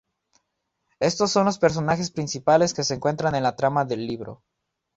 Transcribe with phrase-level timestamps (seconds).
[0.99, 4.41] Estos son los personajes principales que se encuentran en la trama del libro.